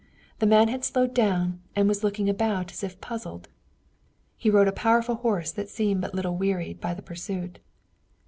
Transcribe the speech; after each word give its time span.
The 0.39 0.47
man 0.47 0.67
had 0.67 0.83
slowed 0.83 1.13
down 1.13 1.61
and 1.75 1.87
was 1.87 2.03
looking 2.03 2.27
about 2.27 2.71
as 2.71 2.83
if 2.83 2.99
puzzled. 3.01 3.49
He 4.35 4.49
rode 4.49 4.67
a 4.67 4.71
powerful 4.71 5.13
horse 5.13 5.51
that 5.51 5.69
seemed 5.69 6.01
but 6.01 6.15
little 6.15 6.35
wearied 6.37 6.81
by 6.81 6.95
the 6.95 7.03
pursuit. 7.03 7.59